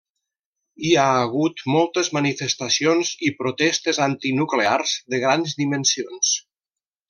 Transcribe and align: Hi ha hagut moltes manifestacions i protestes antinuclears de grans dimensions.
Hi 0.85 0.93
ha 1.01 1.09
hagut 1.17 1.61
moltes 1.73 2.09
manifestacions 2.19 3.11
i 3.29 3.31
protestes 3.43 4.03
antinuclears 4.09 4.99
de 5.15 5.21
grans 5.27 5.55
dimensions. 5.65 6.37